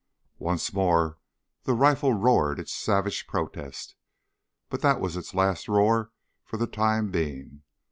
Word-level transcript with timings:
Once 0.39 0.73
more 0.73 1.19
the 1.65 1.73
rifle 1.75 2.11
roared 2.11 2.59
its 2.59 2.73
savage 2.73 3.27
protest. 3.27 3.93
But 4.67 4.81
that 4.81 4.99
was 4.99 5.15
its 5.15 5.35
last 5.35 5.67
roar 5.67 6.11
for 6.43 6.57
the 6.57 6.65
time 6.65 7.11
being. 7.11 7.61